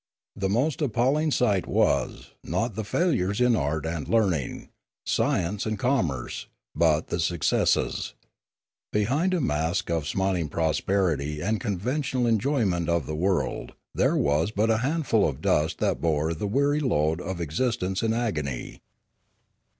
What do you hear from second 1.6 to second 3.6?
was, not the failures in